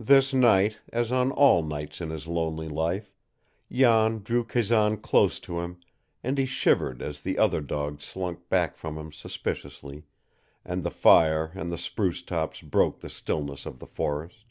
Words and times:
This 0.00 0.34
night, 0.34 0.80
as 0.92 1.12
on 1.12 1.30
all 1.30 1.62
nights 1.62 2.00
in 2.00 2.10
his 2.10 2.26
lonely 2.26 2.66
life, 2.68 3.12
Jan 3.70 4.18
drew 4.24 4.42
Kazan 4.42 4.96
close 4.96 5.38
to 5.38 5.60
him, 5.60 5.78
and 6.24 6.36
he 6.36 6.46
shivered 6.46 7.00
as 7.00 7.20
the 7.22 7.38
other 7.38 7.60
dogs 7.60 8.02
slunk 8.02 8.48
back 8.48 8.74
from 8.76 8.98
him 8.98 9.12
suspiciously 9.12 10.02
and 10.64 10.82
the 10.82 10.90
fire 10.90 11.52
and 11.54 11.70
the 11.70 11.78
spruce 11.78 12.22
tops 12.24 12.60
broke 12.60 12.98
the 12.98 13.08
stillness 13.08 13.66
of 13.66 13.78
the 13.78 13.86
forest. 13.86 14.46